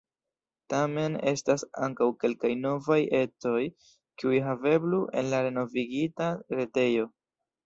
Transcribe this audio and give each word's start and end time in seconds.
Tamen 0.73 1.17
estas 1.31 1.65
ankaŭ 1.87 2.07
kelkaj 2.23 2.51
novaj 2.61 2.97
ecoj, 3.19 3.59
kiuj 4.23 4.41
haveblu 4.47 5.03
en 5.23 5.31
la 5.35 5.45
renovigita 5.51 6.33
retejo. 6.63 7.09